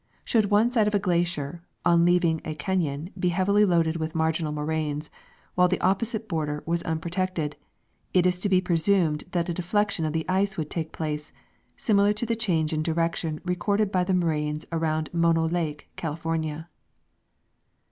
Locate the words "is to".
8.25-8.49